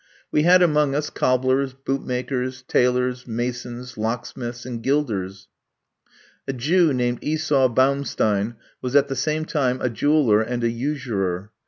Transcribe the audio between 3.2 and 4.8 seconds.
masons, locksmiths,